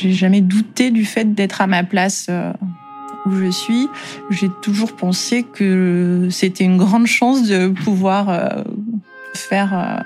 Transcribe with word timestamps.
J'ai 0.00 0.12
jamais 0.12 0.40
douté 0.40 0.90
du 0.90 1.04
fait 1.04 1.34
d'être 1.34 1.60
à 1.60 1.66
ma 1.66 1.82
place 1.82 2.26
euh, 2.30 2.52
où 3.26 3.32
je 3.32 3.50
suis. 3.50 3.88
J'ai 4.30 4.48
toujours 4.62 4.94
pensé 4.94 5.42
que 5.42 6.28
c'était 6.30 6.64
une 6.64 6.76
grande 6.76 7.06
chance 7.06 7.48
de 7.48 7.68
pouvoir 7.68 8.28
euh, 8.28 8.62
faire 9.34 9.76
euh, 9.76 10.02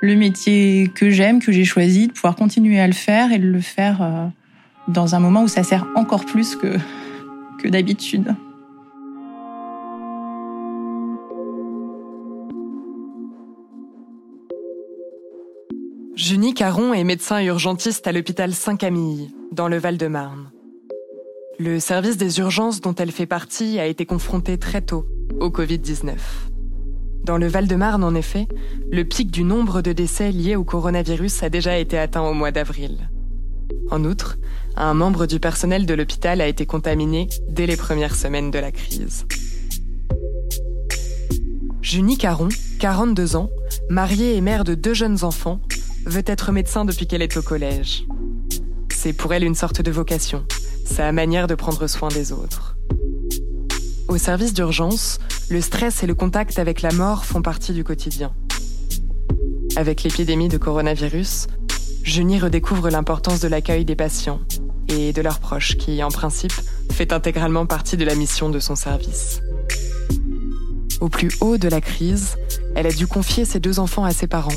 le 0.00 0.16
métier 0.16 0.90
que 0.94 1.10
j'aime, 1.10 1.40
que 1.40 1.52
j'ai 1.52 1.64
choisi, 1.64 2.08
de 2.08 2.12
pouvoir 2.12 2.36
continuer 2.36 2.80
à 2.80 2.86
le 2.86 2.94
faire 2.94 3.32
et 3.32 3.38
de 3.38 3.48
le 3.48 3.60
faire 3.60 4.30
dans 4.86 5.14
un 5.14 5.18
moment 5.18 5.42
où 5.42 5.48
ça 5.48 5.62
sert 5.62 5.86
encore 5.96 6.24
plus 6.24 6.56
que, 6.56 6.78
que 7.60 7.68
d'habitude. 7.68 8.34
Junie 16.18 16.52
Caron 16.52 16.92
est 16.92 17.04
médecin 17.04 17.40
urgentiste 17.44 18.08
à 18.08 18.12
l'hôpital 18.12 18.52
Saint-Camille, 18.52 19.30
dans 19.52 19.68
le 19.68 19.78
Val-de-Marne. 19.78 20.50
Le 21.60 21.78
service 21.78 22.16
des 22.16 22.40
urgences 22.40 22.80
dont 22.80 22.94
elle 22.96 23.12
fait 23.12 23.24
partie 23.24 23.78
a 23.78 23.86
été 23.86 24.04
confronté 24.04 24.58
très 24.58 24.82
tôt 24.82 25.06
au 25.38 25.50
Covid-19. 25.50 26.16
Dans 27.22 27.38
le 27.38 27.46
Val-de-Marne, 27.46 28.02
en 28.02 28.16
effet, 28.16 28.48
le 28.90 29.04
pic 29.04 29.30
du 29.30 29.44
nombre 29.44 29.80
de 29.80 29.92
décès 29.92 30.32
liés 30.32 30.56
au 30.56 30.64
coronavirus 30.64 31.44
a 31.44 31.50
déjà 31.50 31.78
été 31.78 31.96
atteint 31.96 32.22
au 32.22 32.34
mois 32.34 32.50
d'avril. 32.50 33.10
En 33.92 34.02
outre, 34.04 34.38
un 34.74 34.94
membre 34.94 35.26
du 35.26 35.38
personnel 35.38 35.86
de 35.86 35.94
l'hôpital 35.94 36.40
a 36.40 36.48
été 36.48 36.66
contaminé 36.66 37.28
dès 37.48 37.66
les 37.66 37.76
premières 37.76 38.16
semaines 38.16 38.50
de 38.50 38.58
la 38.58 38.72
crise. 38.72 39.24
Junie 41.80 42.18
Caron, 42.18 42.48
42 42.80 43.36
ans, 43.36 43.50
mariée 43.88 44.34
et 44.36 44.40
mère 44.40 44.64
de 44.64 44.74
deux 44.74 44.94
jeunes 44.94 45.22
enfants, 45.22 45.60
veut 46.08 46.24
être 46.26 46.52
médecin 46.52 46.84
depuis 46.84 47.06
qu'elle 47.06 47.22
est 47.22 47.36
au 47.36 47.42
collège. 47.42 48.06
C'est 48.94 49.12
pour 49.12 49.32
elle 49.34 49.44
une 49.44 49.54
sorte 49.54 49.82
de 49.82 49.90
vocation, 49.90 50.44
sa 50.84 51.12
manière 51.12 51.46
de 51.46 51.54
prendre 51.54 51.86
soin 51.86 52.08
des 52.08 52.32
autres. 52.32 52.76
Au 54.08 54.16
service 54.16 54.54
d'urgence, 54.54 55.18
le 55.50 55.60
stress 55.60 56.02
et 56.02 56.06
le 56.06 56.14
contact 56.14 56.58
avec 56.58 56.80
la 56.80 56.92
mort 56.92 57.26
font 57.26 57.42
partie 57.42 57.72
du 57.72 57.84
quotidien. 57.84 58.32
Avec 59.76 60.02
l'épidémie 60.02 60.48
de 60.48 60.56
coronavirus, 60.56 61.46
Junie 62.02 62.40
redécouvre 62.40 62.88
l'importance 62.88 63.40
de 63.40 63.48
l'accueil 63.48 63.84
des 63.84 63.96
patients 63.96 64.40
et 64.88 65.12
de 65.12 65.20
leurs 65.20 65.40
proches 65.40 65.76
qui, 65.76 66.02
en 66.02 66.08
principe, 66.08 66.54
fait 66.90 67.12
intégralement 67.12 67.66
partie 67.66 67.98
de 67.98 68.04
la 68.06 68.14
mission 68.14 68.48
de 68.48 68.60
son 68.60 68.76
service. 68.76 69.40
Au 71.00 71.10
plus 71.10 71.30
haut 71.40 71.58
de 71.58 71.68
la 71.68 71.82
crise, 71.82 72.36
elle 72.74 72.86
a 72.86 72.92
dû 72.92 73.06
confier 73.06 73.44
ses 73.44 73.60
deux 73.60 73.78
enfants 73.78 74.04
à 74.04 74.12
ses 74.12 74.26
parents 74.26 74.48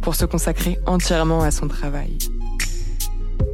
pour 0.00 0.14
se 0.14 0.24
consacrer 0.24 0.78
entièrement 0.86 1.42
à 1.42 1.50
son 1.50 1.68
travail. 1.68 2.16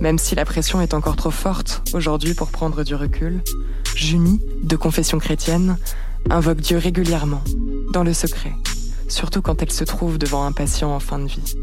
Même 0.01 0.19
si 0.19 0.35
la 0.35 0.45
pression 0.45 0.81
est 0.81 0.95
encore 0.95 1.17
trop 1.17 1.31
forte 1.31 1.83
aujourd'hui 1.95 2.35
pour 2.35 2.49
prendre 2.49 2.85
du 2.85 2.95
recul, 2.95 3.43
Junie, 3.95 4.41
de 4.63 4.77
confession 4.77 5.19
chrétienne, 5.19 5.77
invoque 6.31 6.61
Dieu 6.61 6.79
régulièrement, 6.79 7.43
dans 7.93 8.03
le 8.03 8.13
secret, 8.13 8.53
surtout 9.09 9.41
quand 9.41 9.63
elle 9.63 9.71
se 9.71 9.85
trouve 9.85 10.19
devant 10.19 10.45
un 10.45 10.53
patient 10.53 10.95
en 10.95 11.01
fin 11.01 11.19
de 11.19 11.29
vie. 11.29 11.57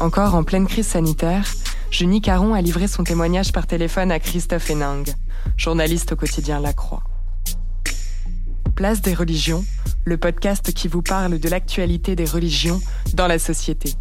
Encore 0.00 0.34
en 0.34 0.42
pleine 0.42 0.66
crise 0.66 0.88
sanitaire, 0.88 1.54
Junie 1.90 2.20
Caron 2.20 2.54
a 2.54 2.60
livré 2.60 2.88
son 2.88 3.04
témoignage 3.04 3.52
par 3.52 3.66
téléphone 3.68 4.10
à 4.10 4.18
Christophe 4.18 4.68
Héningue, 4.68 5.14
journaliste 5.56 6.12
au 6.12 6.16
quotidien 6.16 6.58
La 6.58 6.72
Croix. 6.72 7.04
Place 8.74 9.02
des 9.02 9.14
religions, 9.14 9.64
le 10.04 10.16
podcast 10.16 10.72
qui 10.72 10.88
vous 10.88 11.00
parle 11.00 11.38
de 11.38 11.48
l'actualité 11.48 12.16
des 12.16 12.24
religions 12.24 12.80
dans 13.12 13.28
la 13.28 13.38
société. 13.38 13.94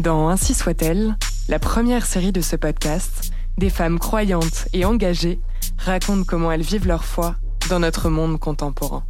Dans 0.00 0.28
Ainsi 0.28 0.52
soit-elle, 0.52 1.16
la 1.48 1.60
première 1.60 2.04
série 2.04 2.32
de 2.32 2.40
ce 2.40 2.56
podcast, 2.56 3.30
des 3.56 3.70
femmes 3.70 4.00
croyantes 4.00 4.66
et 4.72 4.84
engagées 4.84 5.38
racontent 5.78 6.24
comment 6.26 6.50
elles 6.50 6.60
vivent 6.60 6.88
leur 6.88 7.04
foi 7.04 7.36
dans 7.68 7.78
notre 7.78 8.08
monde 8.10 8.40
contemporain. 8.40 9.04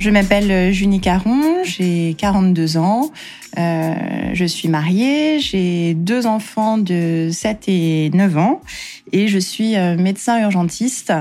Je 0.00 0.08
m'appelle 0.08 0.72
Junie 0.72 1.02
Caron, 1.02 1.62
j'ai 1.62 2.14
42 2.16 2.78
ans, 2.78 3.10
euh, 3.58 3.94
je 4.32 4.46
suis 4.46 4.66
mariée, 4.66 5.38
j'ai 5.40 5.92
deux 5.92 6.26
enfants 6.26 6.78
de 6.78 7.28
7 7.30 7.64
et 7.68 8.10
9 8.14 8.38
ans 8.38 8.62
et 9.12 9.28
je 9.28 9.38
suis 9.38 9.76
euh, 9.76 9.98
médecin 9.98 10.40
urgentiste 10.40 11.12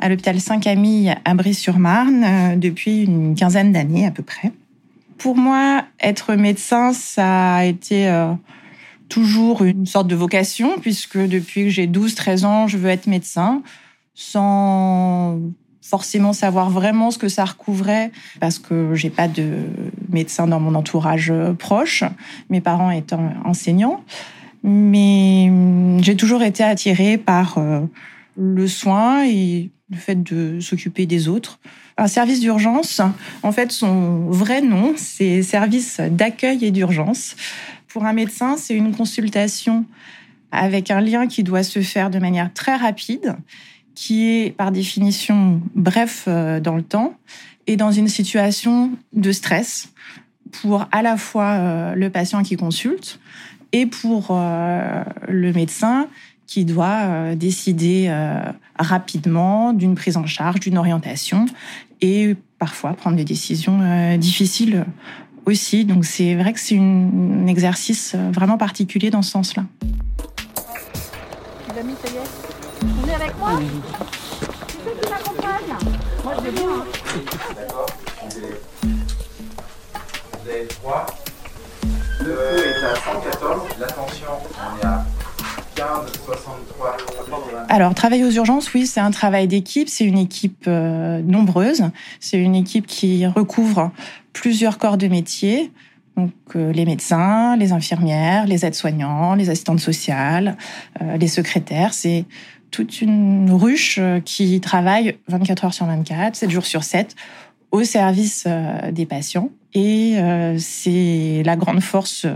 à 0.00 0.08
l'hôpital 0.08 0.40
Saint-Camille 0.40 1.14
à 1.24 1.34
Brie-sur-Marne 1.34 2.24
euh, 2.24 2.56
depuis 2.56 3.04
une 3.04 3.36
quinzaine 3.36 3.70
d'années 3.70 4.04
à 4.04 4.10
peu 4.10 4.24
près. 4.24 4.50
Pour 5.16 5.36
moi, 5.36 5.84
être 6.00 6.34
médecin, 6.34 6.92
ça 6.92 7.54
a 7.54 7.64
été 7.66 8.12
toujours 9.08 9.62
une 9.62 9.86
sorte 9.86 10.08
de 10.08 10.16
vocation 10.16 10.80
puisque 10.80 11.18
depuis 11.18 11.66
que 11.66 11.70
j'ai 11.70 11.86
12-13 11.86 12.44
ans, 12.44 12.66
je 12.66 12.78
veux 12.78 12.90
être 12.90 13.06
médecin 13.06 13.62
sans 14.16 15.38
forcément 15.84 16.32
savoir 16.32 16.70
vraiment 16.70 17.10
ce 17.10 17.18
que 17.18 17.28
ça 17.28 17.44
recouvrait 17.44 18.10
parce 18.40 18.58
que 18.58 18.94
j'ai 18.94 19.10
pas 19.10 19.28
de 19.28 19.64
médecin 20.08 20.46
dans 20.46 20.58
mon 20.58 20.74
entourage 20.74 21.30
euh, 21.30 21.52
proche, 21.52 22.04
mes 22.48 22.62
parents 22.62 22.90
étant 22.90 23.34
enseignants. 23.44 24.02
Mais 24.62 25.48
hum, 25.50 26.02
j'ai 26.02 26.16
toujours 26.16 26.42
été 26.42 26.64
attirée 26.64 27.18
par 27.18 27.58
euh, 27.58 27.80
le 28.34 28.66
soin 28.66 29.26
et 29.26 29.70
le 29.90 29.96
fait 29.98 30.22
de 30.22 30.58
s'occuper 30.58 31.04
des 31.04 31.28
autres. 31.28 31.60
Un 31.98 32.06
service 32.06 32.40
d'urgence, 32.40 33.02
en 33.42 33.52
fait, 33.52 33.70
son 33.70 34.30
vrai 34.30 34.62
nom, 34.62 34.94
c'est 34.96 35.42
service 35.42 36.00
d'accueil 36.00 36.64
et 36.64 36.70
d'urgence. 36.70 37.36
Pour 37.88 38.06
un 38.06 38.14
médecin, 38.14 38.56
c'est 38.56 38.74
une 38.74 38.96
consultation 38.96 39.84
avec 40.50 40.90
un 40.90 41.00
lien 41.00 41.26
qui 41.26 41.42
doit 41.42 41.62
se 41.62 41.82
faire 41.82 42.08
de 42.08 42.18
manière 42.18 42.52
très 42.52 42.74
rapide 42.74 43.36
qui 43.94 44.28
est 44.28 44.50
par 44.50 44.72
définition 44.72 45.60
bref 45.74 46.24
euh, 46.26 46.60
dans 46.60 46.76
le 46.76 46.82
temps 46.82 47.14
et 47.66 47.76
dans 47.76 47.92
une 47.92 48.08
situation 48.08 48.90
de 49.12 49.32
stress 49.32 49.92
pour 50.50 50.86
à 50.92 51.02
la 51.02 51.16
fois 51.16 51.52
euh, 51.52 51.94
le 51.94 52.10
patient 52.10 52.42
qui 52.42 52.56
consulte 52.56 53.20
et 53.72 53.86
pour 53.86 54.28
euh, 54.30 55.02
le 55.28 55.52
médecin 55.52 56.08
qui 56.46 56.64
doit 56.66 57.34
décider 57.34 58.14
rapidement 58.78 59.72
d'une 59.72 59.94
prise 59.94 60.18
en 60.18 60.26
charge, 60.26 60.60
d'une 60.60 60.76
orientation 60.76 61.46
et 62.02 62.36
parfois 62.58 62.92
prendre 62.92 63.16
des 63.16 63.24
décisions 63.24 64.18
difficiles 64.18 64.84
aussi. 65.46 65.86
Donc 65.86 66.04
c'est 66.04 66.34
vrai 66.34 66.52
que 66.52 66.60
c'est 66.60 66.78
un 66.78 67.46
exercice 67.46 68.14
vraiment 68.14 68.58
particulier 68.58 69.08
dans 69.08 69.22
ce 69.22 69.30
sens-là. 69.30 69.64
Y 72.84 72.86
est 72.86 72.90
vous 72.90 73.00
venez 73.00 73.14
avec 73.14 73.38
moi 73.38 73.58
Qui 73.58 74.76
c'est 74.84 75.00
qui 75.00 75.10
m'accompagne 75.10 75.70
Moi, 76.22 76.32
je 76.36 76.42
vais 76.42 76.50
bien. 76.50 76.84
D'accord. 77.56 77.86
Vous 80.42 80.50
avez 80.50 80.68
froid. 80.70 81.06
Le 82.20 82.34
pouls 82.34 82.62
est 82.62 82.84
à 82.84 82.94
114. 82.94 83.62
L'attention, 83.80 84.28
on 84.54 84.82
est 84.82 84.84
à 84.84 85.04
15, 85.74 86.12
63. 86.24 86.96
Alors, 87.68 87.94
travailler 87.94 88.24
aux 88.24 88.30
urgences, 88.30 88.72
oui, 88.74 88.86
c'est 88.86 89.00
un 89.00 89.10
travail 89.10 89.48
d'équipe. 89.48 89.88
C'est 89.88 90.04
une 90.04 90.18
équipe 90.18 90.64
euh, 90.68 91.22
nombreuse. 91.22 91.84
C'est 92.20 92.38
une 92.38 92.54
équipe 92.54 92.86
qui 92.86 93.26
recouvre 93.26 93.92
plusieurs 94.32 94.78
corps 94.78 94.98
de 94.98 95.08
métier. 95.08 95.72
Donc, 96.16 96.32
euh, 96.54 96.72
les 96.72 96.84
médecins, 96.84 97.56
les 97.56 97.72
infirmières, 97.72 98.46
les 98.46 98.64
aides-soignants, 98.64 99.34
les 99.34 99.50
assistantes 99.50 99.80
sociales, 99.80 100.56
euh, 101.02 101.16
les 101.16 101.26
secrétaires. 101.26 101.92
C'est 101.92 102.24
toute 102.74 103.02
une 103.02 103.52
ruche 103.52 103.98
euh, 104.00 104.18
qui 104.18 104.60
travaille 104.60 105.16
24 105.28 105.66
heures 105.66 105.74
sur 105.74 105.86
24, 105.86 106.34
7 106.34 106.50
jours 106.50 106.66
sur 106.66 106.82
7 106.82 107.14
au 107.70 107.84
service 107.84 108.46
euh, 108.48 108.90
des 108.90 109.06
patients. 109.06 109.50
Et 109.74 110.16
euh, 110.18 110.56
c'est 110.58 111.44
la 111.44 111.54
grande 111.54 111.80
force 111.80 112.26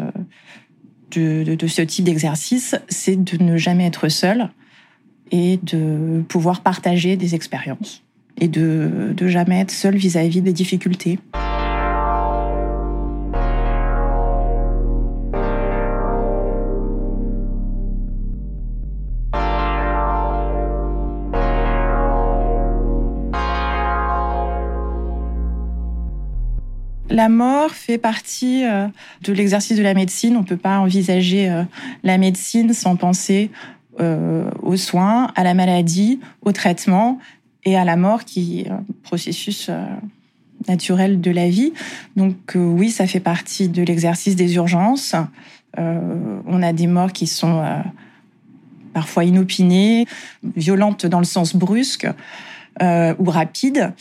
de, 1.10 1.66
ce 1.66 1.82
type 1.82 2.04
d'exercice, 2.04 2.76
c'est 2.88 3.16
de 3.16 3.42
ne 3.42 3.56
jamais 3.56 3.84
être 3.84 4.08
seul 4.08 4.50
et 5.32 5.58
de 5.60 6.22
pouvoir 6.28 6.60
partager 6.60 7.16
des 7.16 7.34
expériences 7.34 8.04
et 8.40 8.46
de 8.46 9.14
jamais 9.26 9.60
être 9.60 9.72
seul 9.72 9.96
vis-à-vis 9.96 10.40
des 10.40 10.52
difficultés. 10.52 11.18
La 27.18 27.28
mort 27.28 27.72
fait 27.72 27.98
partie 27.98 28.62
de 28.62 29.32
l'exercice 29.32 29.76
de 29.76 29.82
la 29.82 29.92
médecine. 29.92 30.36
On 30.36 30.42
ne 30.42 30.46
peut 30.46 30.56
pas 30.56 30.78
envisager 30.78 31.52
la 32.04 32.16
médecine 32.16 32.72
sans 32.72 32.94
penser 32.94 33.50
aux 33.98 34.76
soins, 34.76 35.32
à 35.34 35.42
la 35.42 35.52
maladie, 35.52 36.20
au 36.42 36.52
traitement 36.52 37.18
et 37.64 37.76
à 37.76 37.84
la 37.84 37.96
mort 37.96 38.24
qui 38.24 38.60
est 38.60 38.70
un 38.70 38.84
processus 39.02 39.68
naturel 40.68 41.20
de 41.20 41.32
la 41.32 41.48
vie. 41.48 41.72
Donc 42.14 42.36
oui, 42.54 42.88
ça 42.92 43.08
fait 43.08 43.18
partie 43.18 43.68
de 43.68 43.82
l'exercice 43.82 44.36
des 44.36 44.54
urgences. 44.54 45.16
on 45.76 46.62
a 46.62 46.72
des 46.72 46.86
morts 46.86 47.12
qui 47.12 47.26
sont 47.26 47.82
parfois 48.94 49.24
inopinées, 49.24 50.06
violentes 50.56 51.04
dans 51.04 51.18
le 51.18 51.24
sens 51.24 51.56
brusque 51.56 52.06
euh, 52.80 53.12
ou 53.18 53.28
rapide. 53.28 53.92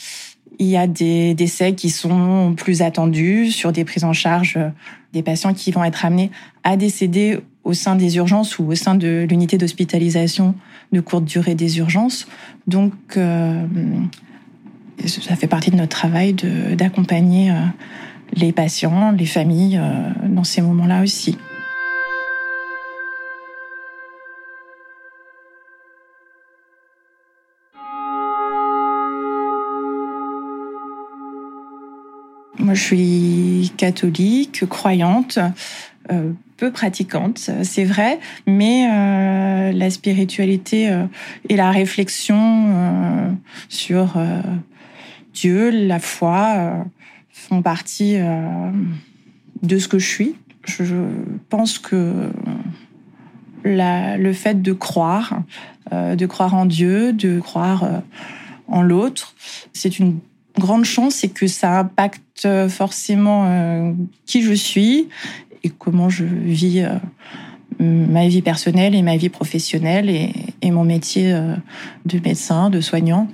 Il 0.60 0.68
y 0.68 0.78
a 0.78 0.88
des 0.88 1.34
décès 1.34 1.74
qui 1.74 1.90
sont 1.90 2.54
plus 2.58 2.82
attendus 2.82 3.52
sur 3.52 3.72
des 3.72 3.86
prises 3.86 4.04
en 4.04 4.14
charge 4.14 4.58
des 5.14 5.24
patients 5.24 5.54
qui 5.54 5.72
vont 5.72 5.84
être 5.84 6.06
amenés 6.06 6.32
à 6.64 6.78
décéder 6.78 7.40
au 7.64 7.74
sein 7.74 7.96
des 7.96 8.18
urgences 8.18 8.60
ou 8.60 8.72
au 8.72 8.76
sein 8.76 8.96
de 8.96 9.26
l'unité 9.30 9.58
d'hospitalisation 9.58 10.56
de 10.92 11.00
courte 11.00 11.26
durée 11.26 11.56
des 11.56 11.78
urgences. 11.80 12.28
Donc, 12.66 12.94
euh, 13.18 13.66
ça 15.06 15.36
fait 15.36 15.48
partie 15.48 15.72
de 15.72 15.76
notre 15.76 15.96
travail 15.96 16.34
d'accompagner 16.34 17.52
euh, 17.52 17.56
les 18.34 18.52
patients, 18.52 19.12
les 19.12 19.26
familles 19.26 19.80
dans 20.28 20.44
ces 20.44 20.62
moments-là 20.62 21.04
aussi. 21.04 21.38
Moi, 32.68 32.74
je 32.74 32.84
suis 32.84 33.72
catholique, 33.78 34.68
croyante, 34.68 35.40
euh, 36.12 36.34
peu 36.58 36.70
pratiquante, 36.70 37.50
c'est 37.64 37.86
vrai, 37.86 38.20
mais 38.46 38.90
euh, 38.92 39.72
la 39.72 39.90
spiritualité 39.90 40.90
euh, 40.90 41.06
et 41.48 41.56
la 41.56 41.72
réflexion 41.72 43.38
sur 43.70 44.20
Dieu, 45.34 45.70
la 45.70 46.00
foi, 46.00 46.86
font 47.32 47.62
partie 47.62 48.18
de 49.64 49.78
ce 49.78 49.88
que 49.88 49.98
je 49.98 50.08
suis. 50.10 50.36
Je 50.66 50.94
pense 51.48 51.80
que 51.80 52.30
le 53.64 54.34
fait 54.34 54.62
de 54.62 54.74
croire, 54.74 55.42
de 55.94 56.26
croire 56.26 56.54
en 56.54 56.66
Dieu, 56.66 57.14
de 57.14 57.40
croire 57.40 58.02
en 58.68 58.82
l'autre, 58.82 59.36
c'est 59.72 60.00
une 60.00 60.20
grande 60.60 60.86
chance, 60.86 61.16
c'est 61.16 61.30
que 61.30 61.48
ça 61.48 61.80
impacte 61.80 62.48
forcément 62.70 63.46
euh, 63.46 63.94
qui 64.26 64.42
je 64.42 64.54
suis 64.54 65.08
et 65.64 65.70
comment 65.70 66.10
je 66.10 66.26
vis 66.26 66.82
euh, 66.82 66.98
ma 67.80 68.28
vie 68.28 68.42
personnelle 68.42 68.96
et 68.96 69.02
ma 69.02 69.18
vie 69.18 69.30
professionnelle 69.30 70.10
et, 70.10 70.72
mon 70.72 70.84
métier 70.84 71.34
euh, 71.34 71.56
de 72.06 72.20
médecin, 72.20 72.70
de 72.70 72.82
soignant. 72.82 73.28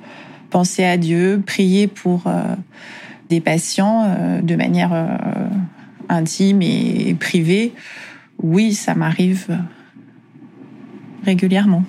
Penser 0.49 0.83
à 0.83 0.97
Dieu, 0.97 1.41
prier 1.43 1.87
pour 1.87 2.25
des 3.27 3.41
patients 3.41 4.39
de 4.43 4.55
manière 4.55 4.93
intime 6.09 6.61
et 6.61 7.15
privée, 7.19 7.73
oui, 8.37 8.75
ça 8.75 8.93
m'arrive 8.93 9.47
régulièrement. 11.25 11.83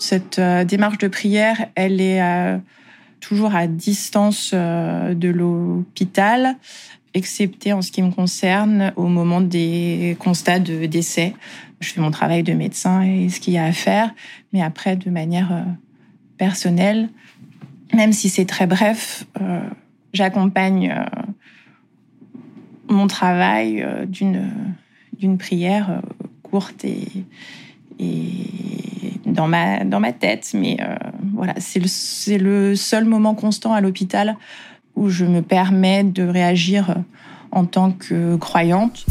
Cette 0.00 0.38
euh, 0.38 0.64
démarche 0.64 0.96
de 0.96 1.08
prière, 1.08 1.66
elle 1.74 2.00
est 2.00 2.22
euh, 2.22 2.56
toujours 3.20 3.54
à 3.54 3.66
distance 3.66 4.52
euh, 4.54 5.12
de 5.12 5.28
l'hôpital, 5.28 6.56
excepté 7.12 7.74
en 7.74 7.82
ce 7.82 7.92
qui 7.92 8.00
me 8.00 8.10
concerne 8.10 8.94
au 8.96 9.08
moment 9.08 9.42
des 9.42 10.16
constats 10.18 10.58
de 10.58 10.86
décès. 10.86 11.34
Je 11.80 11.92
fais 11.92 12.00
mon 12.00 12.10
travail 12.10 12.42
de 12.42 12.54
médecin 12.54 13.02
et 13.02 13.28
ce 13.28 13.40
qu'il 13.40 13.52
y 13.52 13.58
a 13.58 13.64
à 13.64 13.72
faire, 13.72 14.14
mais 14.54 14.62
après, 14.62 14.96
de 14.96 15.10
manière 15.10 15.66
personnelle, 16.38 17.10
même 17.92 18.14
si 18.14 18.30
c'est 18.30 18.46
très 18.46 18.66
bref, 18.66 19.26
j'accompagne 20.12 20.94
mon 22.88 23.06
travail 23.06 23.86
d'une 24.06 24.50
d'une 25.18 25.36
prière 25.36 26.00
courte 26.42 26.84
et, 26.84 27.24
et 27.98 28.89
dans 29.30 29.48
ma, 29.48 29.84
dans 29.84 30.00
ma 30.00 30.12
tête. 30.12 30.50
Mais 30.54 30.76
euh, 30.80 30.94
voilà, 31.34 31.54
c'est 31.58 31.80
le, 31.80 32.38
le 32.38 32.76
seul 32.76 33.04
moment 33.04 33.34
constant 33.34 33.72
à 33.72 33.80
l'hôpital 33.80 34.36
où 34.96 35.08
je 35.08 35.24
me 35.24 35.40
permets 35.42 36.04
de 36.04 36.26
réagir 36.26 36.94
en 37.52 37.64
tant 37.64 37.92
que 37.92 38.36
croyante. 38.36 39.06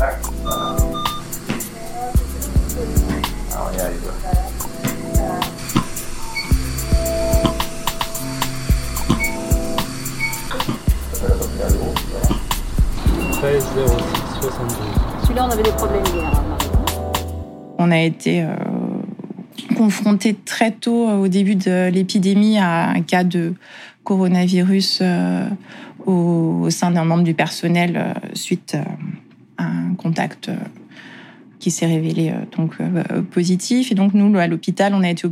Celui-là, 15.23 15.45
on 15.47 15.51
avait 15.51 15.63
des 15.63 15.71
problèmes 15.71 16.03
hier. 16.13 16.25
Hein, 16.25 16.57
on 17.77 17.91
a 17.91 17.99
été 17.99 18.43
euh, 18.43 18.53
confronté 19.79 20.33
très 20.35 20.71
tôt 20.71 21.07
euh, 21.07 21.15
au 21.15 21.29
début 21.29 21.55
de 21.55 21.87
l'épidémie 21.87 22.57
à 22.57 22.89
un 22.89 23.01
cas 23.01 23.23
de 23.23 23.53
coronavirus 24.03 24.99
euh, 25.01 25.47
au, 26.05 26.69
sein 26.69 26.91
d'un 26.91 27.05
membre 27.05 27.23
du 27.23 27.33
personnel 27.33 28.13
suite 28.33 28.75
à 29.57 29.63
un 29.63 29.93
contact 29.93 30.51
qui 31.59 31.71
s'est 31.71 31.85
révélé 31.85 32.33
donc 32.57 32.77
positif. 33.31 33.91
Et 33.91 33.95
donc 33.95 34.13
nous, 34.13 34.37
à 34.37 34.47
l'hôpital, 34.47 34.93
on 34.93 35.03
a 35.03 35.09
été 35.09 35.27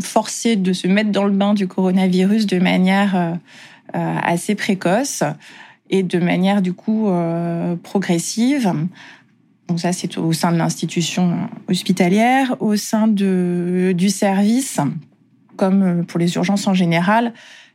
forcé 0.00 0.56
de 0.56 0.72
se 0.72 0.86
mettre 0.86 1.10
dans 1.10 1.24
le 1.24 1.32
bain 1.32 1.54
du 1.54 1.66
coronavirus 1.66 2.46
de 2.46 2.58
manière 2.58 3.38
assez 3.92 4.54
précoce 4.54 5.24
et 5.90 6.02
de 6.02 6.18
manière 6.18 6.62
du 6.62 6.72
coup 6.72 7.10
progressive 7.82 8.72
donc 9.68 9.80
ça, 9.80 9.92
c'est 9.92 10.18
au 10.18 10.32
sein 10.32 10.52
de 10.52 10.58
l'institution 10.58 11.48
hospitalière, 11.68 12.56
au 12.60 12.76
sein 12.76 13.08
de, 13.08 13.94
du 13.96 14.10
service, 14.10 14.80
comme 15.56 15.82
euh, 15.82 16.02
pour 16.02 16.18
les 16.18 16.34
urgences 16.34 16.66
en 16.66 16.74
général, 16.74 17.32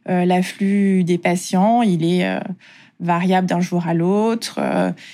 euh, 0.10 0.26
l'afflux 0.26 1.04
des 1.04 1.18
patients, 1.18 1.82
il 1.82 2.06
est 2.06 2.26
euh, 2.26 2.40
variable 3.00 3.48
d'un 3.48 3.60
jour 3.60 3.88
à 3.88 3.94
l'autre 3.94 4.60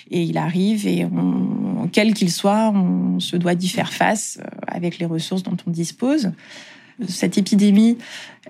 et 0.10 0.24
il 0.24 0.38
arrive 0.38 0.88
et 0.88 1.06
quel 1.92 2.14
qu'il 2.14 2.32
soit, 2.32 2.70
on 2.70 3.20
se 3.20 3.36
doit 3.36 3.56
d'y 3.56 3.68
faire 3.68 3.92
face 3.92 4.40
avec 4.68 5.00
les 5.00 5.06
ressources 5.06 5.44
dont 5.44 5.58
on 5.68 5.70
dispose. 5.70 6.32
Cette 7.10 7.38
épidémie, 7.38 7.98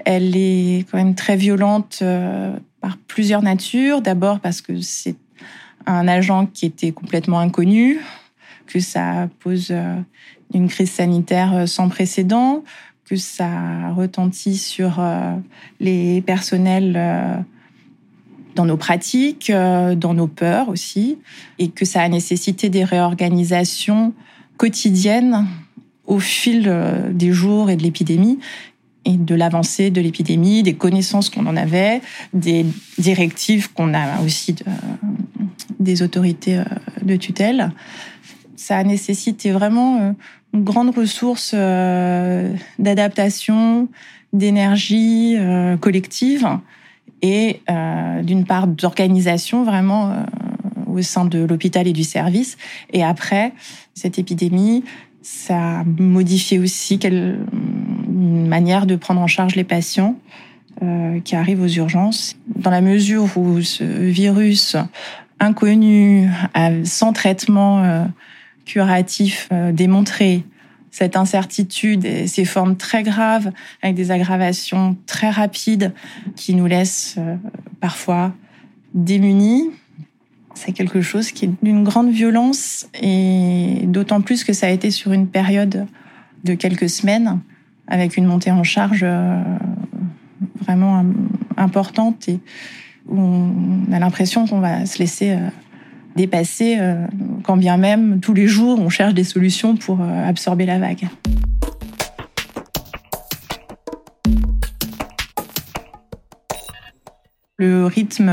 elle 0.05 0.35
est 0.35 0.85
quand 0.91 0.99
même 0.99 1.15
très 1.15 1.35
violente 1.35 2.03
par 2.79 2.97
plusieurs 3.07 3.41
natures. 3.41 4.01
D'abord 4.01 4.39
parce 4.39 4.61
que 4.61 4.79
c'est 4.81 5.15
un 5.85 6.07
agent 6.07 6.47
qui 6.47 6.65
était 6.65 6.91
complètement 6.91 7.39
inconnu, 7.39 7.99
que 8.67 8.79
ça 8.79 9.29
pose 9.39 9.67
euh, 9.71 9.95
une 10.53 10.67
crise 10.67 10.91
sanitaire 10.91 11.53
euh, 11.53 11.65
sans 11.65 11.89
précédent, 11.89 12.63
que 13.05 13.15
ça 13.15 13.91
retentit 13.91 14.57
sur 14.57 14.99
euh, 14.99 15.35
les 15.79 16.21
personnels 16.21 17.43
dans 18.55 18.65
nos 18.65 18.77
pratiques, 18.77 19.51
dans 19.51 20.13
nos 20.13 20.27
peurs 20.27 20.69
aussi, 20.69 21.17
et 21.59 21.69
que 21.69 21.85
ça 21.85 22.01
a 22.01 22.07
nécessité 22.07 22.69
des 22.69 22.83
réorganisations 22.83 24.13
quotidiennes 24.57 25.47
au 26.05 26.19
fil 26.19 26.71
des 27.11 27.33
jours 27.33 27.69
et 27.69 27.75
de 27.75 27.83
l'épidémie, 27.83 28.39
et 29.05 29.17
de 29.17 29.35
l'avancée 29.35 29.89
de 29.89 29.99
l'épidémie, 30.01 30.63
des 30.63 30.75
connaissances 30.75 31.29
qu'on 31.29 31.45
en 31.45 31.57
avait, 31.57 32.01
des 32.33 32.65
directives 32.97 33.73
qu'on 33.73 33.93
a 33.93 34.21
aussi 34.21 34.55
des 35.83 36.01
autorités 36.01 36.61
de 37.01 37.15
tutelle 37.15 37.71
ça 38.63 38.77
a 38.77 38.83
nécessité 38.83 39.51
vraiment 39.51 39.99
euh, 39.99 40.11
une 40.53 40.63
grande 40.63 40.95
ressource 40.95 41.51
euh, 41.53 42.53
d'adaptation, 42.79 43.89
d'énergie 44.31 45.35
euh, 45.37 45.77
collective 45.77 46.47
et 47.21 47.61
d'une 48.23 48.43
part 48.43 48.67
d'organisation 48.67 49.63
vraiment 49.63 50.25
au 50.87 51.01
sein 51.01 51.23
de 51.23 51.39
l'hôpital 51.39 51.87
et 51.87 51.93
du 51.93 52.03
service. 52.03 52.57
Et 52.91 53.01
après, 53.01 53.53
cette 53.93 54.19
épidémie, 54.19 54.83
ça 55.21 55.79
a 55.79 55.83
modifié 55.85 56.59
aussi 56.59 56.99
quelle 56.99 57.39
manière 58.09 58.85
de 58.85 58.97
prendre 58.97 59.21
en 59.21 59.27
charge 59.27 59.55
les 59.55 59.63
patients 59.63 60.17
qui 61.23 61.37
arrivent 61.37 61.61
aux 61.61 61.67
urgences. 61.67 62.35
Dans 62.57 62.71
la 62.71 62.81
mesure 62.81 63.29
où 63.37 63.61
ce 63.61 63.85
virus 63.85 64.75
inconnu, 65.39 66.29
sans 66.83 67.13
traitement 67.13 68.07
curatif 68.65 69.49
euh, 69.51 69.71
démontré, 69.71 70.43
cette 70.91 71.15
incertitude 71.15 72.05
et 72.05 72.27
ces 72.27 72.45
formes 72.45 72.75
très 72.75 73.01
graves 73.01 73.51
avec 73.81 73.95
des 73.95 74.11
aggravations 74.11 74.95
très 75.07 75.31
rapides 75.31 75.91
qui 76.35 76.53
nous 76.53 76.67
laissent 76.67 77.15
euh, 77.17 77.35
parfois 77.79 78.33
démunis. 78.93 79.71
C'est 80.53 80.71
quelque 80.71 81.01
chose 81.01 81.31
qui 81.31 81.45
est 81.45 81.51
d'une 81.63 81.83
grande 81.83 82.11
violence 82.11 82.87
et 83.01 83.79
d'autant 83.85 84.21
plus 84.21 84.43
que 84.43 84.53
ça 84.53 84.67
a 84.67 84.69
été 84.69 84.91
sur 84.91 85.11
une 85.13 85.27
période 85.27 85.87
de 86.43 86.53
quelques 86.53 86.89
semaines 86.89 87.39
avec 87.87 88.15
une 88.15 88.25
montée 88.25 88.51
en 88.51 88.63
charge 88.63 89.01
euh, 89.03 89.41
vraiment 90.61 91.03
importante 91.57 92.29
et 92.29 92.39
on 93.15 93.91
a 93.91 93.99
l'impression 93.99 94.47
qu'on 94.47 94.59
va 94.59 94.85
se 94.85 94.99
laisser 94.99 95.31
euh, 95.31 95.49
dépasser, 96.15 96.77
euh, 96.79 97.05
quand 97.43 97.57
bien 97.57 97.77
même 97.77 98.19
tous 98.19 98.33
les 98.33 98.47
jours 98.47 98.79
on 98.79 98.89
cherche 98.89 99.13
des 99.13 99.23
solutions 99.23 99.75
pour 99.75 99.99
absorber 100.01 100.65
la 100.65 100.79
vague. 100.79 101.07
Le 107.57 107.85
rythme 107.85 108.31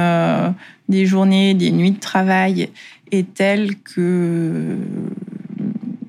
des 0.89 1.07
journées, 1.07 1.55
des 1.55 1.71
nuits 1.71 1.93
de 1.93 2.01
travail 2.01 2.71
est 3.13 3.35
tel 3.35 3.77
que 3.77 4.77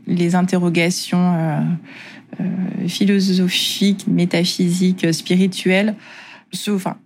les 0.07 0.35
interrogations 0.35 1.69
euh, 2.39 2.87
philosophiques, 2.87 4.07
métaphysiques, 4.07 5.13
spirituelles, 5.13 5.95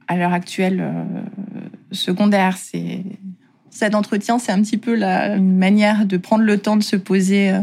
à 0.08 0.18
l'heure 0.18 0.34
actuelle, 0.34 0.80
euh, 0.82 1.04
secondaire. 1.96 2.58
C'est 2.58 3.04
cet 3.76 3.94
entretien, 3.94 4.40
c'est 4.40 4.54
un 4.54 4.62
petit 4.62 4.78
peu 4.78 4.96
la 4.96 5.38
manière 5.38 6.06
de 6.06 6.16
prendre 6.16 6.46
le 6.46 6.58
temps 6.58 6.78
de 6.78 6.84
se 6.84 6.96
poser 6.96 7.52
euh, 7.52 7.60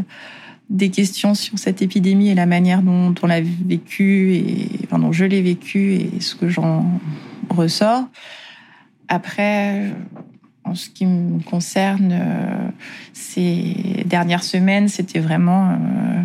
des 0.69 0.89
questions 0.89 1.33
sur 1.33 1.57
cette 1.57 1.81
épidémie 1.81 2.29
et 2.29 2.35
la 2.35 2.45
manière 2.45 2.83
dont 2.83 3.15
on 3.23 3.27
l'a 3.27 3.41
vécu 3.41 4.35
et 4.35 4.69
enfin, 4.83 4.99
dont 4.99 5.11
je 5.11 5.25
l'ai 5.25 5.41
vécu 5.41 5.93
et 5.93 6.19
ce 6.19 6.35
que 6.35 6.49
j'en 6.49 6.85
ressors. 7.49 8.05
Après, 9.07 9.91
en 10.63 10.75
ce 10.75 10.89
qui 10.89 11.07
me 11.07 11.41
concerne, 11.41 12.11
euh, 12.13 12.69
ces 13.13 14.03
dernières 14.05 14.43
semaines, 14.43 14.89
c'était 14.89 15.19
vraiment, 15.19 15.71
euh, 15.71 16.23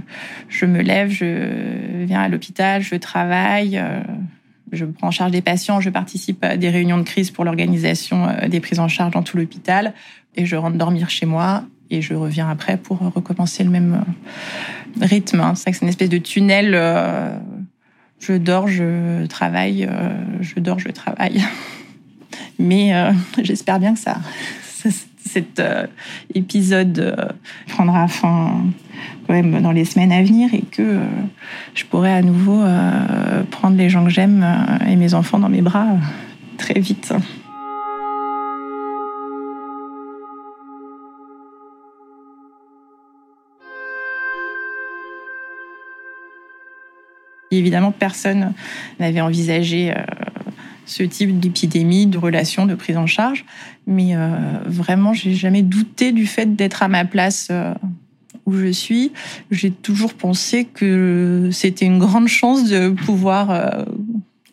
je 0.50 0.66
me 0.66 0.82
lève, 0.82 1.10
je 1.10 2.04
viens 2.04 2.20
à 2.20 2.28
l'hôpital, 2.28 2.82
je 2.82 2.94
travaille, 2.94 3.82
je 4.72 4.84
prends 4.84 5.08
en 5.08 5.10
charge 5.10 5.32
des 5.32 5.42
patients, 5.42 5.80
je 5.80 5.90
participe 5.90 6.42
à 6.44 6.56
des 6.56 6.70
réunions 6.70 6.98
de 6.98 7.02
crise 7.02 7.30
pour 7.30 7.44
l'organisation 7.44 8.28
des 8.48 8.60
prises 8.60 8.80
en 8.80 8.88
charge 8.88 9.12
dans 9.12 9.22
tout 9.22 9.36
l'hôpital, 9.36 9.94
et 10.36 10.46
je 10.46 10.56
rentre 10.56 10.76
dormir 10.76 11.10
chez 11.10 11.26
moi, 11.26 11.64
et 11.90 12.02
je 12.02 12.14
reviens 12.14 12.48
après 12.48 12.76
pour 12.76 12.98
recommencer 12.98 13.64
le 13.64 13.70
même 13.70 14.04
rythme. 15.00 15.40
Hein. 15.40 15.54
C'est 15.54 15.62
vrai 15.62 15.72
que 15.72 15.78
c'est 15.78 15.84
une 15.84 15.88
espèce 15.88 16.10
de 16.10 16.18
tunnel. 16.18 16.72
je 18.20 18.32
dors, 18.34 18.68
je 18.68 19.26
travaille, 19.26 19.88
je 20.40 20.60
dors, 20.60 20.78
je 20.78 20.88
travaille. 20.88 21.42
Mais 22.58 22.94
euh, 22.94 23.12
j'espère 23.42 23.78
bien 23.78 23.94
que 23.94 24.00
ça, 24.00 24.18
cet 25.28 25.60
euh, 25.60 25.86
épisode 26.34 26.98
euh, 26.98 27.26
prendra 27.68 28.08
fin 28.08 28.64
quand 29.26 29.32
même 29.32 29.62
dans 29.62 29.72
les 29.72 29.84
semaines 29.84 30.10
à 30.10 30.22
venir 30.22 30.52
et 30.54 30.62
que 30.62 30.98
je 31.74 31.84
pourrai 31.84 32.12
à 32.12 32.22
nouveau 32.22 32.64
prendre 33.50 33.76
les 33.76 33.88
gens 33.88 34.04
que 34.04 34.10
j'aime 34.10 34.44
et 34.88 34.96
mes 34.96 35.14
enfants 35.14 35.38
dans 35.38 35.48
mes 35.48 35.62
bras 35.62 35.86
très 36.56 36.80
vite. 36.80 37.12
Évidemment, 47.50 47.92
personne 47.92 48.52
n'avait 48.98 49.20
envisagé 49.20 49.94
ce 50.88 51.02
type 51.02 51.38
d'épidémie, 51.38 52.06
de 52.06 52.18
relation, 52.18 52.66
de 52.66 52.74
prise 52.74 52.96
en 52.96 53.06
charge. 53.06 53.44
Mais 53.86 54.16
euh, 54.16 54.30
vraiment, 54.66 55.12
j'ai 55.12 55.34
jamais 55.34 55.62
douté 55.62 56.12
du 56.12 56.26
fait 56.26 56.56
d'être 56.56 56.82
à 56.82 56.88
ma 56.88 57.04
place 57.04 57.48
euh, 57.50 57.74
où 58.46 58.54
je 58.54 58.72
suis. 58.72 59.12
J'ai 59.50 59.70
toujours 59.70 60.14
pensé 60.14 60.64
que 60.64 61.50
c'était 61.52 61.84
une 61.84 61.98
grande 61.98 62.26
chance 62.26 62.68
de 62.68 62.88
pouvoir 62.88 63.50
euh, 63.50 63.84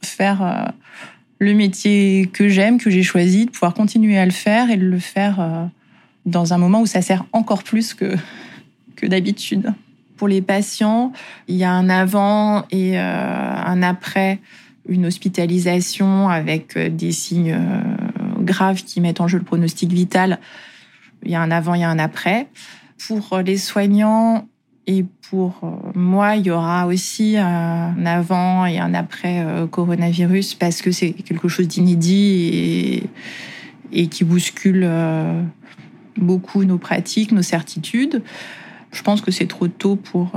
faire 0.02 0.74
le 1.40 1.54
métier 1.54 2.30
que 2.32 2.50
j'aime, 2.50 2.80
que 2.80 2.90
j'ai 2.90 3.04
choisi, 3.04 3.46
de 3.46 3.52
pouvoir 3.52 3.74
continuer 3.74 4.18
à 4.18 4.26
le 4.26 4.32
faire 4.32 4.70
et 4.70 4.78
de 4.78 4.86
le 4.86 5.00
faire 5.00 5.70
dans 6.26 6.54
un 6.54 6.58
moment 6.58 6.82
où 6.82 6.86
ça 6.86 7.02
sert 7.02 7.26
encore 7.32 7.64
plus 7.64 7.94
que, 7.94 8.16
que 8.96 9.08
d'habitude. 9.08 9.74
Pour 10.16 10.28
les 10.28 10.42
patients, 10.42 11.12
il 11.48 11.56
y 11.56 11.64
a 11.64 11.72
un 11.72 11.90
avant 11.90 12.66
et 12.72 12.98
un 12.98 13.82
après 13.82 14.40
une 14.88 15.06
hospitalisation 15.06 16.30
avec 16.30 16.78
euh, 16.78 16.90
des 16.90 17.12
signes 17.12 17.54
euh, 17.54 17.82
graves 18.40 18.84
qui 18.84 19.02
mettent 19.02 19.22
en 19.22 19.28
jeu 19.28 19.38
le 19.38 19.44
pronostic 19.44 19.92
vital. 19.92 20.40
Il 21.24 21.32
y 21.32 21.36
a 21.36 21.42
un 21.42 21.52
avant, 21.52 21.74
il 21.74 21.82
y 21.82 21.84
a 21.84 21.90
un 21.90 22.00
après. 22.00 22.48
Pour 23.08 23.40
les 23.40 23.58
soignants 23.58 24.48
et 24.88 25.06
pour 25.30 25.60
euh, 25.64 25.68
moi, 25.96 26.36
il 26.36 26.46
y 26.46 26.52
aura 26.52 26.88
aussi 26.88 27.38
un 27.38 28.06
avant 28.06 28.66
et 28.66 28.80
un 28.80 28.94
après 28.94 29.44
coronavirus 29.72 30.56
parce 30.56 30.82
que 30.82 30.92
c'est 30.92 31.12
quelque 31.12 31.48
chose 31.48 31.68
d'inédit 31.68 32.50
et, 32.54 33.04
et, 33.92 34.08
qui 34.08 34.24
bouscule 34.24 34.88
beaucoup 36.16 36.64
nos 36.64 36.78
pratiques, 36.78 37.32
nos 37.32 37.42
certitudes. 37.42 38.22
Je 38.92 39.02
pense 39.02 39.22
que 39.22 39.32
c'est 39.32 39.48
trop 39.48 39.68
tôt 39.68 39.96
pour 39.96 40.32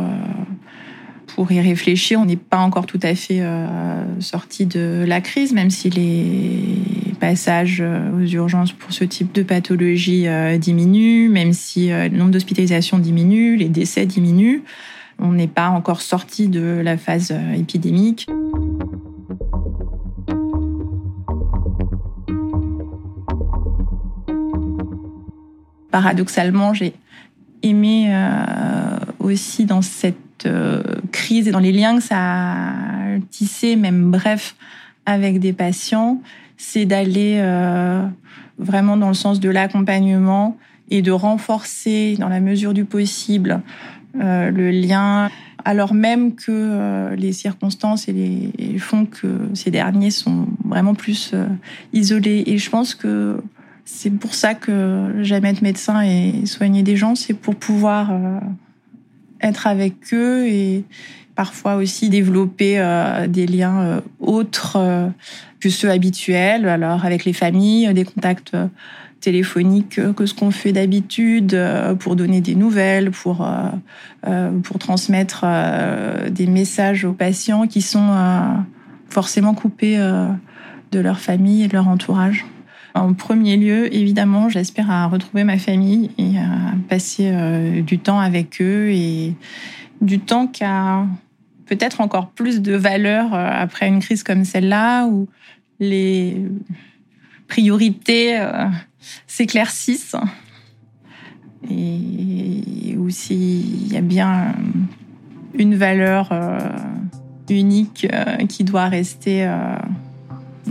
pour 1.34 1.52
y 1.52 1.60
réfléchir. 1.60 2.20
On 2.20 2.24
n'est 2.24 2.36
pas 2.36 2.58
encore 2.58 2.86
tout 2.86 2.98
à 3.02 3.14
fait 3.14 3.40
euh, 3.40 4.20
sorti 4.20 4.66
de 4.66 5.04
la 5.06 5.20
crise, 5.20 5.52
même 5.52 5.70
si 5.70 5.90
les 5.90 7.14
passages 7.20 7.78
euh, 7.80 8.10
aux 8.16 8.26
urgences 8.26 8.72
pour 8.72 8.92
ce 8.92 9.04
type 9.04 9.32
de 9.34 9.42
pathologie 9.42 10.26
euh, 10.26 10.58
diminuent, 10.58 11.30
même 11.30 11.52
si 11.52 11.88
le 11.88 12.08
nombre 12.08 12.30
d'hospitalisations 12.30 12.98
diminue, 12.98 13.56
les 13.56 13.68
décès 13.68 14.06
diminuent. 14.06 14.62
On 15.20 15.32
n'est 15.32 15.48
pas 15.48 15.68
encore 15.68 16.00
sorti 16.00 16.48
de 16.48 16.80
la 16.82 16.96
phase 16.96 17.34
épidémique. 17.56 18.26
Paradoxalement, 25.90 26.72
j'ai 26.72 26.92
aimé 27.62 28.14
aussi 29.18 29.64
dans 29.64 29.82
cette 29.82 30.46
crise 31.10 31.48
et 31.48 31.50
dans 31.50 31.58
les 31.58 31.72
liens 31.72 31.96
que 31.96 32.02
ça 32.02 32.16
a 32.18 33.18
tissé, 33.30 33.76
même 33.76 34.10
bref, 34.10 34.56
avec 35.06 35.40
des 35.40 35.52
patients, 35.52 36.20
c'est 36.56 36.84
d'aller 36.84 37.38
euh, 37.38 38.06
vraiment 38.58 38.96
dans 38.96 39.08
le 39.08 39.14
sens 39.14 39.40
de 39.40 39.50
l'accompagnement 39.50 40.56
et 40.90 41.02
de 41.02 41.10
renforcer, 41.10 42.16
dans 42.18 42.28
la 42.28 42.40
mesure 42.40 42.74
du 42.74 42.84
possible, 42.84 43.60
euh, 44.20 44.50
le 44.50 44.70
lien, 44.70 45.30
alors 45.64 45.92
même 45.92 46.34
que 46.34 47.14
les 47.14 47.32
circonstances 47.32 48.08
et 48.08 48.12
les, 48.12 48.78
font 48.78 49.04
que 49.04 49.50
ces 49.54 49.70
derniers 49.70 50.10
sont 50.10 50.46
vraiment 50.64 50.94
plus 50.94 51.34
isolés. 51.92 52.44
Et 52.46 52.58
je 52.58 52.70
pense 52.70 52.94
que 52.94 53.42
c'est 53.84 54.10
pour 54.10 54.34
ça 54.34 54.54
que 54.54 55.16
j'aime 55.20 55.44
être 55.44 55.62
médecin 55.62 56.00
et 56.00 56.46
soigner 56.46 56.82
des 56.82 56.96
gens, 56.96 57.14
c'est 57.14 57.34
pour 57.34 57.54
pouvoir 57.54 58.10
être 59.40 59.66
avec 59.66 59.94
eux 60.12 60.46
et 60.46 60.84
parfois 61.38 61.76
aussi 61.76 62.08
développer 62.08 62.80
euh, 62.80 63.28
des 63.28 63.46
liens 63.46 63.80
euh, 63.80 64.00
autres 64.18 64.76
euh, 64.76 65.06
que 65.60 65.70
ceux 65.70 65.88
habituels, 65.88 66.66
alors 66.68 67.04
avec 67.04 67.24
les 67.24 67.32
familles, 67.32 67.94
des 67.94 68.04
contacts 68.04 68.56
téléphoniques 69.20 70.00
que 70.14 70.26
ce 70.26 70.34
qu'on 70.34 70.50
fait 70.50 70.72
d'habitude 70.72 71.56
pour 71.98 72.14
donner 72.14 72.40
des 72.40 72.54
nouvelles, 72.54 73.10
pour, 73.10 73.44
pour 74.62 74.78
transmettre 74.78 75.44
des 76.30 76.46
messages 76.46 77.04
aux 77.04 77.12
patients 77.12 77.66
qui 77.66 77.82
sont 77.82 78.14
forcément 79.08 79.54
coupés 79.54 79.98
de 79.98 81.00
leur 81.00 81.18
famille 81.18 81.64
et 81.64 81.66
de 81.66 81.72
leur 81.72 81.88
entourage. 81.88 82.46
En 82.98 83.14
premier 83.14 83.56
lieu, 83.56 83.94
évidemment, 83.94 84.48
j'espère 84.48 84.90
à 84.90 85.06
retrouver 85.06 85.44
ma 85.44 85.56
famille 85.56 86.10
et 86.18 86.36
à 86.36 86.74
passer 86.88 87.30
euh, 87.32 87.80
du 87.80 88.00
temps 88.00 88.18
avec 88.18 88.60
eux 88.60 88.90
et 88.90 89.34
du 90.00 90.18
temps 90.18 90.48
qui 90.48 90.64
a 90.64 91.06
peut-être 91.66 92.00
encore 92.00 92.30
plus 92.30 92.60
de 92.60 92.74
valeur 92.74 93.34
euh, 93.34 93.50
après 93.52 93.86
une 93.86 94.00
crise 94.00 94.24
comme 94.24 94.44
celle-là 94.44 95.06
où 95.06 95.28
les 95.78 96.42
priorités 97.46 98.36
euh, 98.40 98.66
s'éclaircissent. 99.28 100.16
Et 101.70 102.96
où 102.98 103.10
s'il 103.10 103.92
y 103.92 103.96
a 103.96 104.00
bien 104.00 104.56
une 105.54 105.76
valeur 105.76 106.32
unique 107.48 108.06
qui 108.48 108.64
doit 108.64 108.86
rester 108.86 109.44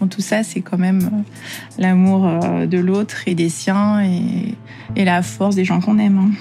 tout 0.05 0.21
ça, 0.21 0.43
c'est 0.43 0.61
quand 0.61 0.77
même 0.77 1.01
euh, 1.01 1.81
l'amour 1.81 2.27
euh, 2.27 2.67
de 2.67 2.77
l'autre 2.77 3.23
et 3.25 3.33
des 3.33 3.49
siens 3.49 4.03
et, 4.03 4.55
la 5.03 5.23
force 5.23 5.55
des 5.55 5.65
gens 5.65 5.79
qu'on 5.79 5.97
aime. 5.97 6.17
Hein. 6.17 6.31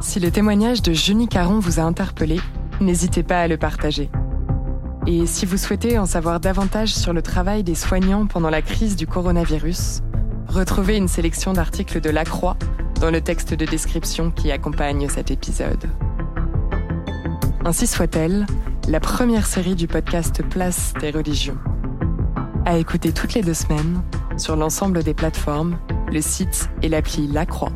Si 0.00 0.20
le 0.20 0.30
témoignage 0.30 0.82
de 0.82 0.92
Junie 0.92 1.28
Caron 1.28 1.58
vous 1.58 1.80
a 1.80 1.82
interpellé, 1.82 2.40
n'hésitez 2.80 3.22
pas 3.22 3.40
à 3.40 3.48
le 3.48 3.56
partager. 3.56 4.10
Et 5.06 5.26
si 5.26 5.46
vous 5.46 5.56
souhaitez 5.56 5.98
en 5.98 6.06
savoir 6.06 6.40
davantage 6.40 6.94
sur 6.94 7.12
le 7.12 7.22
travail 7.22 7.62
des 7.62 7.74
soignants 7.74 8.26
pendant 8.26 8.50
la 8.50 8.62
crise 8.62 8.96
du 8.96 9.06
coronavirus, 9.06 10.02
retrouvez 10.48 10.96
une 10.96 11.08
sélection 11.08 11.52
d'articles 11.52 12.00
de 12.00 12.10
La 12.10 12.24
Croix 12.24 12.56
dans 13.00 13.10
le 13.10 13.20
texte 13.20 13.54
de 13.54 13.64
description 13.64 14.30
qui 14.30 14.50
accompagne 14.50 15.08
cet 15.08 15.30
épisode. 15.30 15.84
Ainsi 17.64 17.86
soit-elle, 17.86 18.46
la 18.88 19.00
première 19.00 19.46
série 19.46 19.74
du 19.74 19.86
podcast 19.86 20.42
Place 20.42 20.94
des 21.00 21.10
religions. 21.10 21.58
À 22.64 22.78
écouter 22.78 23.12
toutes 23.12 23.34
les 23.34 23.42
deux 23.42 23.54
semaines 23.54 24.02
sur 24.36 24.56
l'ensemble 24.56 25.02
des 25.02 25.14
plateformes, 25.14 25.78
le 26.10 26.20
site 26.20 26.70
et 26.82 26.88
l'appli 26.88 27.26
La 27.28 27.46
Croix. 27.46 27.72